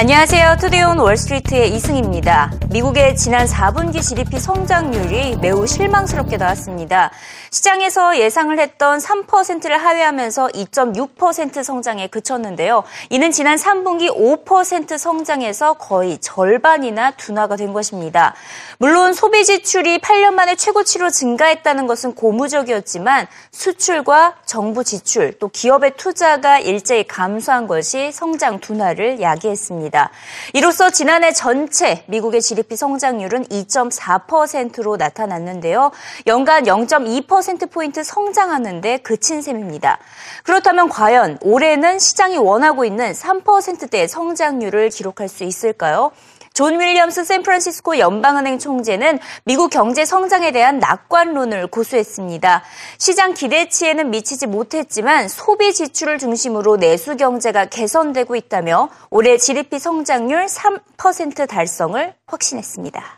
[0.00, 0.58] 안녕하세요.
[0.60, 2.52] 투데이온 월스트리트의 이승입니다.
[2.70, 7.10] 미국의 지난 4분기 GDP 성장률이 매우 실망스럽게 나왔습니다.
[7.50, 12.84] 시장에서 예상을 했던 3%를 하회하면서 2.6% 성장에 그쳤는데요.
[13.10, 14.08] 이는 지난 3분기
[14.44, 18.34] 5% 성장에서 거의 절반이나 둔화가 된 것입니다.
[18.78, 26.58] 물론 소비 지출이 8년 만에 최고치로 증가했다는 것은 고무적이었지만 수출과 정부 지출 또 기업의 투자가
[26.58, 30.10] 일제히 감소한 것이 성장 둔화를 야기했습니다.
[30.52, 35.90] 이로써 지난해 전체 미국의 GDP 성장률은 2.4%로 나타났는데요.
[36.26, 39.98] 연간 0.2% 포인트 성장하는데 그친 셈입니다.
[40.44, 46.12] 그렇다면 과연 올해는 시장이 원하고 있는 3%대 성장률을 기록할 수 있을까요?
[46.58, 52.64] 존 윌리엄스 샌프란시스코 연방은행 총재는 미국 경제 성장에 대한 낙관론을 고수했습니다.
[52.98, 61.48] 시장 기대치에는 미치지 못했지만 소비 지출을 중심으로 내수 경제가 개선되고 있다며 올해 GDP 성장률 3%
[61.48, 63.17] 달성을 확신했습니다.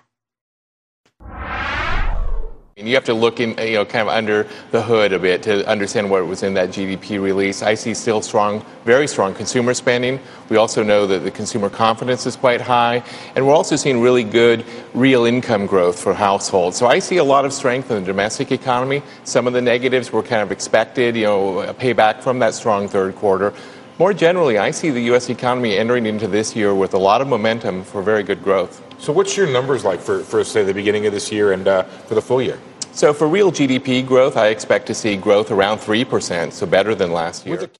[2.81, 5.43] And you have to look in, you know, kind of under the hood a bit
[5.43, 7.61] to understand what was in that GDP release.
[7.61, 10.19] I see still strong, very strong consumer spending.
[10.49, 13.03] We also know that the consumer confidence is quite high.
[13.37, 14.65] And we're also seeing really good
[14.95, 16.79] real income growth for households.
[16.79, 19.03] So I see a lot of strength in the domestic economy.
[19.25, 22.89] Some of the negatives were kind of expected, you know, a payback from that strong
[22.89, 23.53] third quarter.
[23.99, 25.29] More generally, I see the U.S.
[25.29, 28.83] economy entering into this year with a lot of momentum for very good growth.
[28.99, 31.83] So, what's your numbers like for, for say, the beginning of this year and uh,
[31.83, 32.59] for the full year?
[32.93, 37.13] So for real GDP growth, I expect to see growth around 3%, so better than
[37.13, 37.71] last year.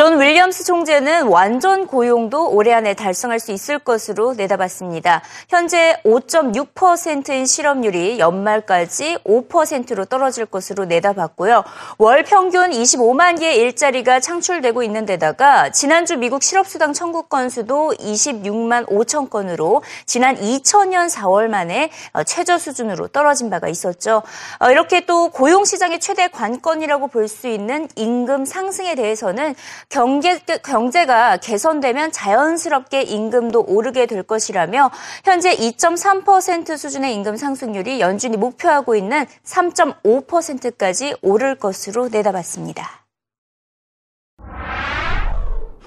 [0.00, 5.20] 존 윌리엄스 총재는 완전 고용도 올해 안에 달성할 수 있을 것으로 내다봤습니다.
[5.50, 11.64] 현재 5.6%인 실업률이 연말까지 5%로 떨어질 것으로 내다봤고요.
[11.98, 19.28] 월 평균 25만 개의 일자리가 창출되고 있는 데다가 지난주 미국 실업수당 청구 건수도 26만 5천
[19.28, 21.90] 건으로 지난 2000년 4월 만에
[22.24, 24.22] 최저 수준으로 떨어진 바가 있었죠.
[24.60, 29.54] 어, 이렇게 또 고용시장의 최대 관건이라고 볼 수 있는 임금 상승에 대해서는
[29.90, 34.90] 경제, 경제가 개선되면 자연스럽게 임금도 오르게 될 것이라며
[35.24, 43.00] 현재 2.3% 수준의 임금 상승률이 연준이 목표하고 있는 3.5%까지 오를 것으로 내다봤습니다.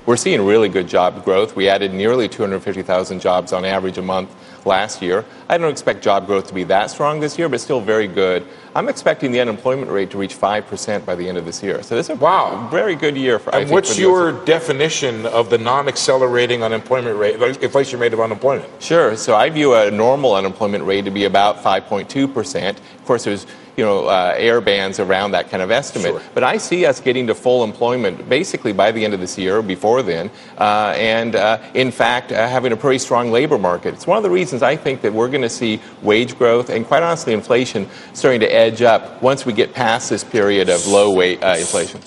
[0.05, 1.55] We're seeing really good job growth.
[1.55, 4.29] We added nearly 250,000 jobs on average a month
[4.65, 5.25] last year.
[5.49, 8.45] I don't expect job growth to be that strong this year, but still very good.
[8.75, 11.83] I'm expecting the unemployment rate to reach 5% by the end of this year.
[11.83, 12.67] So this is a wow.
[12.71, 17.99] very good year for And what's for your definition of the non-accelerating unemployment rate, inflation
[17.99, 18.69] rate of unemployment?
[18.81, 19.15] Sure.
[19.15, 22.69] So I view a normal unemployment rate to be about 5.2%.
[22.69, 23.45] Of course, there's
[23.75, 26.11] you know, uh, air bands around that kind of estimate.
[26.11, 26.21] Sure.
[26.33, 29.57] But I see us getting to full employment basically by the end of this year,
[29.57, 33.93] or before then, uh, and uh, in fact, uh, having a pretty strong labor market.
[33.93, 36.85] It's one of the reasons I think that we're going to see wage growth and,
[36.85, 41.13] quite honestly, inflation starting to edge up once we get past this period of low
[41.13, 42.01] wage, uh, inflation.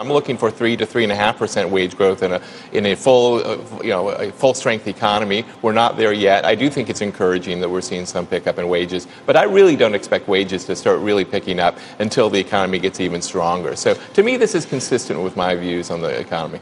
[0.00, 2.40] I'm looking for three to three and a half percent wage growth in a
[2.72, 5.44] in a full uh, you know a full strength economy.
[5.60, 6.46] We're not there yet.
[6.46, 9.76] I do think it's encouraging that we're seeing some pickup in wages, but I really
[9.76, 13.76] don't expect wages to start really picking up until the economy gets even stronger.
[13.76, 16.60] So to me, this is consistent with my views on the economy.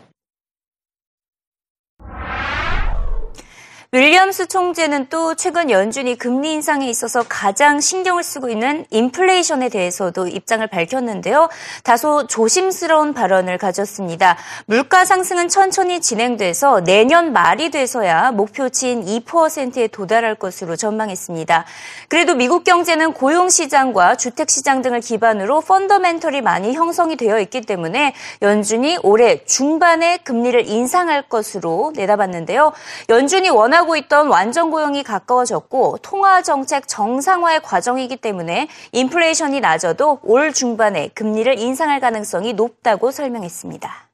[3.91, 10.67] 윌리엄스 총재는 또 최근 연준이 금리 인상에 있어서 가장 신경을 쓰고 있는 인플레이션에 대해서도 입장을
[10.67, 11.49] 밝혔는데요.
[11.85, 14.37] 다소 조심스러운 발언을 가졌습니다.
[14.67, 21.65] 물가 상승은 천천히 진행돼서 내년 말이 돼서야 목표치인 2%에 도달할 것으로 전망했습니다.
[22.09, 28.13] 그래도 미국 경제는 고용 시장과 주택 시장 등을 기반으로 펀더멘털이 많이 형성이 되어 있기 때문에
[28.43, 32.75] 연준이 올해 중반에 금리를 인상할 것으로 내다봤는데요.
[33.09, 40.53] 연준이 원하 원하고 있던 완전 고용이 가까워졌고 통화 정책 정상화의 과정이기 때문에 인플레이션이 낮아도 올
[40.53, 44.08] 중반에 금리를 인상할 가능성이 높다고 설명했습니다.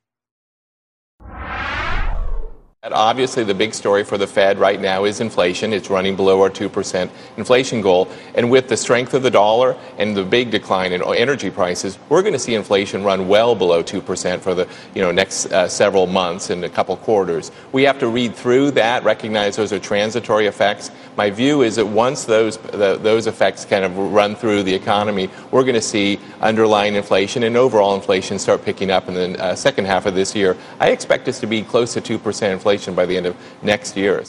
[2.93, 5.73] Obviously, the big story for the Fed right now is inflation.
[5.73, 8.11] It's running below our 2% inflation goal.
[8.35, 12.21] And with the strength of the dollar and the big decline in energy prices, we're
[12.21, 16.07] going to see inflation run well below 2% for the you know, next uh, several
[16.07, 17.51] months and a couple quarters.
[17.73, 20.91] We have to read through that, recognize those are transitory effects.
[21.17, 25.31] My view is that once those, the, those effects kind of run through the economy,
[25.51, 29.55] we're going to see underlying inflation and overall inflation start picking up in the uh,
[29.55, 30.57] second half of this year.
[30.81, 34.23] I expect us to be close to 2% inflation by the end of next year.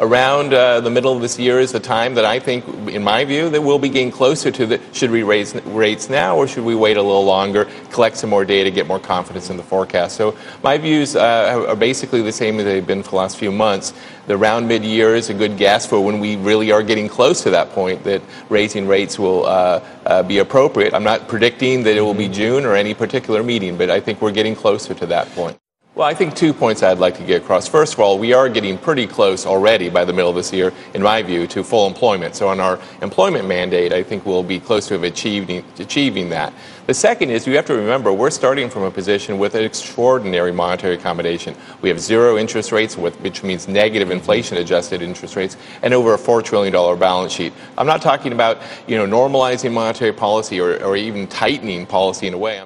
[0.00, 3.24] Around uh, the middle of this year is the time that I think, in my
[3.24, 6.64] view, that we'll be getting closer to the should we raise rates now or should
[6.64, 10.16] we wait a little longer, collect some more data, get more confidence in the forecast.
[10.16, 13.52] So my views uh, are basically the same as they've been for the last few
[13.52, 13.92] months.
[14.26, 17.50] The round mid-year is a good guess for when we really are getting close to
[17.50, 20.94] that point that raising rates will uh, uh, be appropriate.
[20.94, 24.22] I'm not predicting that it will be June or any particular meeting, but I think
[24.22, 25.58] we're getting closer to that point.
[26.00, 27.68] Well, I think two points I'd like to get across.
[27.68, 30.72] First of all, we are getting pretty close already by the middle of this year,
[30.94, 32.34] in my view, to full employment.
[32.34, 36.54] So, on our employment mandate, I think we'll be close to achieving, achieving that.
[36.86, 40.52] The second is you have to remember we're starting from a position with an extraordinary
[40.52, 41.54] monetary accommodation.
[41.82, 46.18] We have zero interest rates, which means negative inflation adjusted interest rates, and over a
[46.18, 47.52] $4 trillion balance sheet.
[47.76, 52.32] I'm not talking about you know, normalizing monetary policy or, or even tightening policy in
[52.32, 52.62] a way.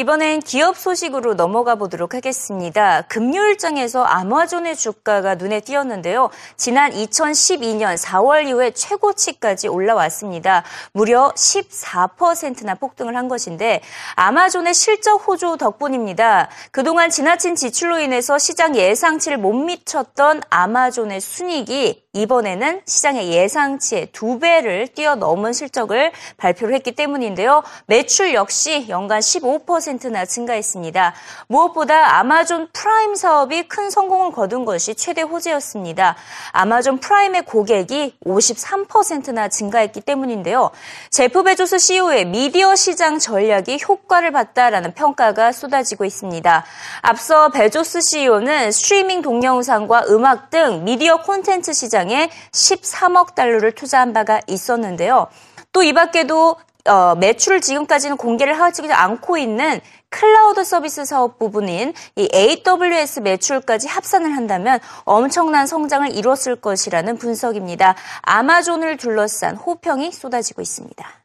[0.00, 3.02] 이번엔 기업 소식으로 넘어가 보도록 하겠습니다.
[3.02, 6.30] 금요일장에서 아마존의 주가가 눈에 띄었는데요.
[6.56, 10.64] 지난 2012년 4월 이후에 최고치까지 올라왔습니다.
[10.92, 13.82] 무려 14%나 폭등을 한 것인데
[14.14, 16.48] 아마존의 실적 호조 덕분입니다.
[16.70, 24.88] 그동안 지나친 지출로 인해서 시장 예상치를 못 미쳤던 아마존의 순이익이 이번에는 시장의 예상치의 두 배를
[24.88, 27.62] 뛰어넘은 실적을 발표를 했기 때문인데요.
[27.86, 31.14] 매출 역시 연간 15%나 증가했습니다.
[31.46, 36.16] 무엇보다 아마존 프라임 사업이 큰 성공을 거둔 것이 최대 호재였습니다.
[36.52, 40.70] 아마존 프라임의 고객이 53%나 증가했기 때문인데요.
[41.10, 46.64] 제프 베조스 CEO의 미디어 시장 전략이 효과를 봤다라는 평가가 쏟아지고 있습니다.
[47.02, 54.40] 앞서 베조스 CEO는 스트리밍 동영상과 음악 등 미디어 콘텐츠 시장 시장에 13억 달러를 투자한 바가
[54.46, 55.26] 있었는데요.
[55.72, 62.28] 또 이 밖에도 어, 매출을 지금까지는 공개를 하지 않고 있는 클라우드 서비스 사업 부분인 이
[62.34, 67.94] AWS 매출까지 합산을 한다면 엄청난 성장을 이뤘을 것이라는 분석입니다.
[68.22, 71.19] 아마존을 둘러싼 호평이 쏟아지고 있습니다.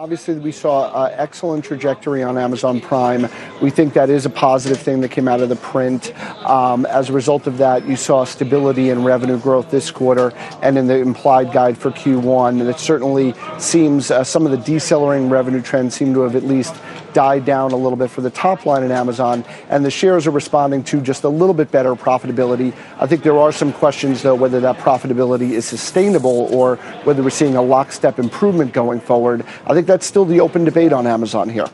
[0.00, 3.28] Obviously, we saw uh, excellent trajectory on Amazon Prime.
[3.60, 6.16] We think that is a positive thing that came out of the print.
[6.48, 10.78] Um, as a result of that, you saw stability in revenue growth this quarter and
[10.78, 12.60] in the implied guide for Q1.
[12.60, 16.44] And it certainly seems uh, some of the decelerating revenue trends seem to have at
[16.44, 16.76] least
[17.12, 20.30] died down a little bit for the top line in Amazon, and the shares are
[20.30, 22.74] responding to just a little bit better profitability.
[22.98, 27.30] I think there are some questions, though, whether that profitability is sustainable or whether we're
[27.30, 29.44] seeing a lockstep improvement going forward.
[29.66, 31.68] I think that's still the open debate on Amazon here.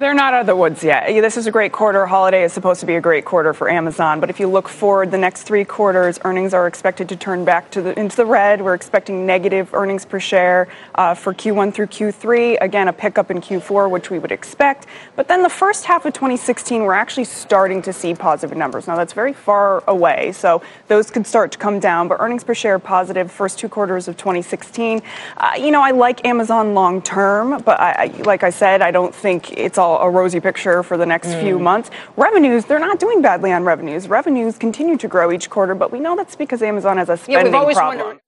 [0.00, 1.08] They're not out of the woods yet.
[1.08, 2.06] This is a great quarter.
[2.06, 4.18] Holiday is supposed to be a great quarter for Amazon.
[4.18, 7.70] But if you look forward, the next three quarters, earnings are expected to turn back
[7.72, 8.62] to the, into the red.
[8.62, 12.56] We're expecting negative earnings per share uh, for Q1 through Q3.
[12.62, 14.86] Again, a pickup in Q4, which we would expect.
[15.16, 18.86] But then the first half of 2016, we're actually starting to see positive numbers.
[18.86, 20.32] Now, that's very far away.
[20.32, 22.08] So those could start to come down.
[22.08, 25.02] But earnings per share positive first two quarters of 2016.
[25.36, 28.92] Uh, you know, I like Amazon long term, but I, I, like I said, I
[28.92, 31.41] don't think it's all a rosy picture for the next mm.
[31.41, 31.89] few months.
[32.17, 34.07] Revenues, they're not doing badly on revenues.
[34.07, 37.53] Revenues continue to grow each quarter, but we know that's because Amazon has a spending
[37.53, 37.97] yeah, problem.
[37.97, 38.21] Wondered.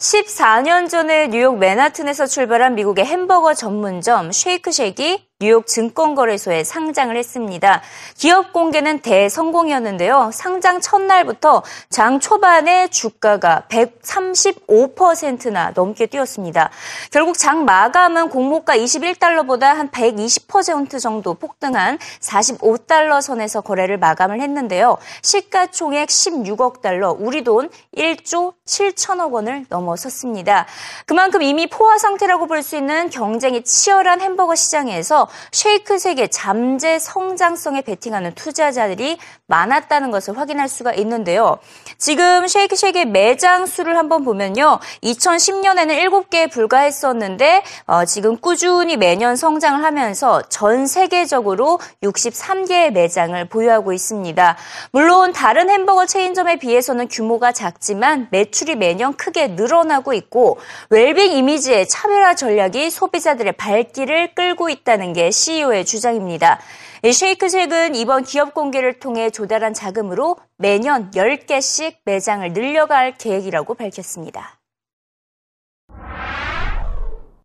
[0.00, 7.81] 14년 전에 뉴욕 맨하튼에서 출발한 미국의 햄버거 전문점 쉐이크쉑이 뉴욕 증권거래소에 상장을 했습니다.
[8.15, 10.29] 기업 공개는 대성공이었는데요.
[10.31, 16.69] 상장 첫날부터 장 초반에 주가가 135%나 넘게 뛰었습니다.
[17.11, 24.97] 결국 장 마감은 공모가 21달러보다 한 120% 정도 폭등한 45달러 선에서 거래를 마감을 했는데요.
[25.21, 30.65] 시가총액 16억 달러, 우리 돈 1조 7천억 원을 넘어섰습니다.
[31.05, 38.33] 그만큼 이미 포화 상태라고 볼 수 있는 경쟁이 치열한 햄버거 시장에서 쉐이크색의 잠재 성장성에 베팅하는
[38.35, 39.17] 투자자들이
[39.47, 41.57] 많았다는 것을 확인할 수가 있는데요.
[41.97, 44.79] 지금 쉐이크쉑의 매장 수를 한번 보면요.
[45.03, 54.57] 2010년에는 7개에 불과했었는데 어, 지금 꾸준히 매년 성장을 하면서 전 세계적으로 63개의 매장을 보유하고 있습니다.
[54.91, 60.57] 물론 다른 햄버거 체인점에 비해서는 규모가 작지만 매출이 매년 크게 늘어나고 있고
[60.89, 66.59] 웰빙 이미지의 차별화 전략이 소비자들의 발길을 끌고 있다는 게 CEO의 주장입니다.
[67.03, 74.59] 쉐이크쉑은 이번 기업 공개를 통해 조달한 자금으로 매년 10개씩 매장을 늘려갈 계획이라고 밝혔습니다.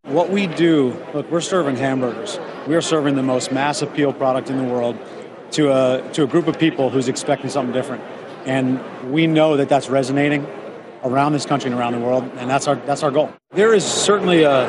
[0.05, 2.41] What we do, look, we're serving hamburgers.
[2.67, 4.99] We are serving the most mass appeal product in the world
[5.53, 8.03] to a, to a group of people who's expecting something different.
[8.47, 8.81] And
[9.13, 10.47] we know that that's resonating
[11.05, 13.31] around this country and around the world, and that's our, that's our goal.
[13.53, 14.67] There is certainly a,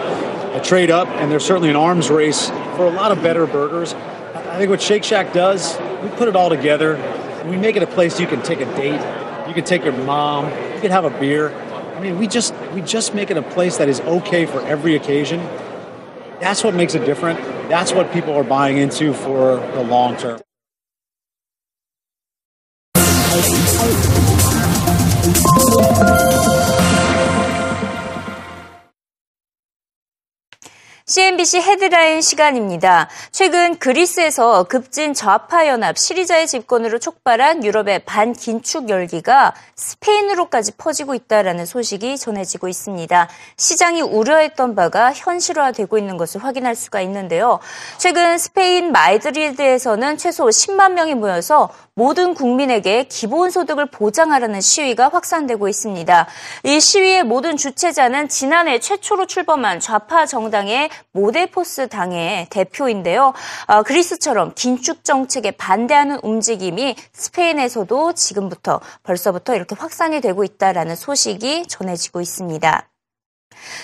[0.56, 2.52] a trade up, and there's certainly an arms race
[2.82, 3.94] for a lot of better burgers.
[3.94, 6.96] I think what Shake Shack does, we put it all together.
[7.46, 9.00] We make it a place you can take a date,
[9.48, 11.54] you can take your mom, you can have a beer.
[11.96, 14.96] I mean, we just we just make it a place that is okay for every
[14.96, 15.40] occasion.
[16.40, 17.40] That's what makes it different.
[17.70, 20.42] That's what people are buying into for the long term.
[31.12, 33.10] CNBC 헤드라인 시간입니다.
[33.34, 42.18] 최근 그리스에서 급진 좌파 연합 시리자의 집권으로 촉발한 유럽의 반긴축 열기가 스페인으로까지 퍼지고 있다라는 소식이
[42.18, 43.28] 전해지고 있습니다.
[43.58, 47.60] 시장이 우려했던 바가 현실화되고 있는 것을 확인할 수가 있는데요.
[47.98, 56.26] 최근 스페인 마드리드에서는 최소 10만 명이 모여서 모든 국민에게 기본소득을 보장하라는 시위가 확산되고 있습니다.
[56.64, 63.34] 이 시위의 모든 주체자는 지난해 최초로 출범한 좌파 정당의 모데포스 당의 대표인데요.
[63.68, 72.22] 어, 그리스처럼 긴축 정책에 반대하는 움직임이 스페인에서도 지금부터 벌써부터 이렇게 확산이 되고 있다라는 소식이 전해지고
[72.22, 72.91] 있습니다.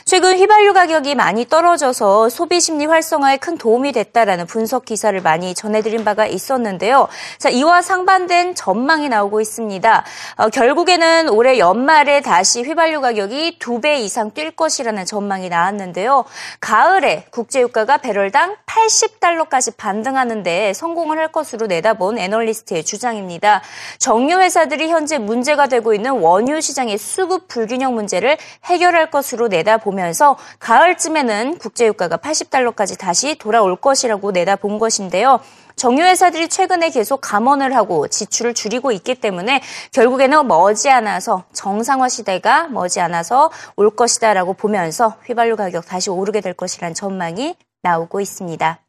[0.05, 6.03] 최근 휘발유 가격이 많이 떨어져서 소비 심리 활성화에 큰 도움이 됐다라는 분석 기사를 많이 전해드린
[6.03, 7.07] 바가 있었는데요.
[7.37, 10.05] 자, 이와 상반된 전망이 나오고 있습니다.
[10.37, 16.25] 어, 결국에는 올해 연말에 다시 휘발유 가격이 두 배 이상 뛸 것이라는 전망이 나왔는데요.
[16.59, 23.61] 가을에 국제유가가 배럴당 80달러까지 반등하는데 성공을 할 것으로 내다본 애널리스트의 주장입니다.
[23.99, 30.37] 정유 회사들이 현재 문제가 되고 있는 원유 시장의 수급 불균형 문제를 해결할 것으로 내다 내다보면서
[30.59, 35.39] 가을쯤에는 국제유가가 80달러까지 다시 돌아올 것이라고 내다본 것인데요.
[35.75, 39.61] 정유회사들이 최근에 계속 감원을 하고 지출을 줄이고 있기 때문에
[39.91, 47.55] 결국에는 머지않아서 정상화 시대가 머지않아서 올 것이다라고 보면서 휘발유 가격 다시 오르게 될 것이라는 전망이
[47.83, 48.86] 나오고 있습니다.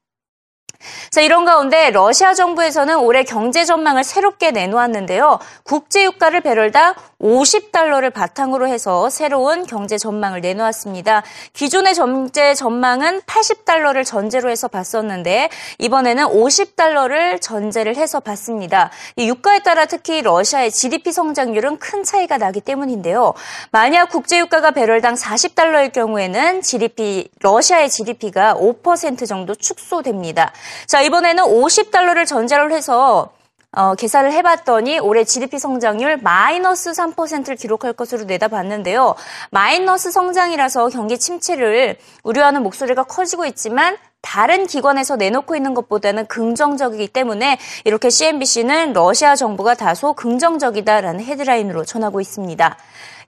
[1.10, 5.38] 자, 이런 가운데 러시아 정부에서는 올해 경제 전망을 새롭게 내놓았는데요.
[5.64, 11.24] 국제 유가를 배럴당 50달러를 바탕으로 해서 새로운 경제 전망을 내놓았습니다.
[11.52, 18.90] 기존의 경제 전망은 80달러를 전제로 해서 봤었는데 이번에는 50달러를 전제를 해서 봤습니다.
[19.16, 23.34] 이 유가에 따라 특히 러시아의 GDP 성장률은 큰 차이가 나기 때문인데요.
[23.72, 30.52] 만약 국제 유가가 배럴당 40달러일 경우에는 GDP 러시아의 GDP가 5% 정도 축소됩니다.
[30.86, 33.30] 자, 이번에는 50달러를 전제로 해서
[33.70, 39.14] 어, 계산을 해봤더니 올해 GDP 성장률 마이너스 3%를 기록할 것으로 내다봤는데요.
[39.50, 47.58] 마이너스 성장이라서 경기 침체를 우려하는 목소리가 커지고 있지만 다른 기관에서 내놓고 있는 것보다는 긍정적이기 때문에
[47.84, 52.76] 이렇게 CNBC는 러시아 정부가 다소 긍정적이다라는 헤드라인으로 전하고 있습니다.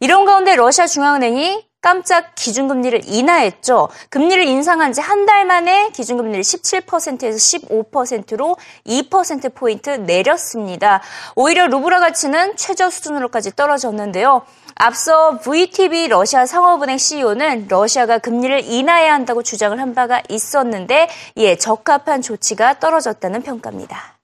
[0.00, 3.88] 이런 가운데 러시아 중앙은행이 깜짝 기준금리를 인하했죠.
[4.10, 8.56] 금리를 인상한 지 한 달 만에 기준금리를 17%에서 15%로
[8.86, 11.00] 2%포인트 내렸습니다.
[11.36, 14.42] 오히려 루브라 가치는 최저 수준으로까지 떨어졌는데요.
[14.76, 22.22] 앞서 VTB 러시아 상업은행 CEO는 러시아가 금리를 인하해야 한다고 주장을 한 바가 있었는데 이에 적합한
[22.22, 24.19] 조치가 떨어졌다는 평가입니다.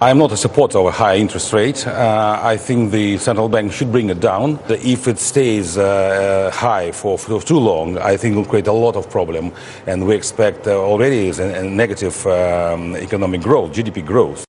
[0.00, 1.86] I'm not a supporter of a high interest rate.
[1.86, 4.58] Uh, I think the central bank should bring it down.
[4.68, 8.72] If it stays uh, high for, for, too long, I think it will create a
[8.72, 9.52] lot of problem.
[9.86, 14.44] And we expect uh, already a, a negative um, economic growth, GDP growth.